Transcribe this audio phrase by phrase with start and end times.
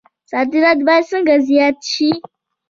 [0.31, 2.09] صادرات باید څنګه زیات شي؟